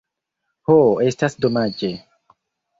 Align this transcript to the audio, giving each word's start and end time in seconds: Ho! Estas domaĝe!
Ho! 0.71 0.77
Estas 1.11 1.37
domaĝe! 1.47 1.95